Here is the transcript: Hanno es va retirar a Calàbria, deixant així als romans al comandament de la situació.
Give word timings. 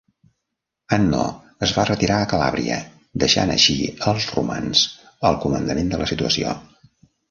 Hanno 0.95 1.19
es 1.67 1.73
va 1.75 1.85
retirar 1.91 2.17
a 2.23 2.31
Calàbria, 2.33 2.79
deixant 3.27 3.55
així 3.59 3.79
als 4.15 4.29
romans 4.35 4.85
al 5.31 5.43
comandament 5.49 5.97
de 5.97 6.05
la 6.05 6.13
situació. 6.17 6.61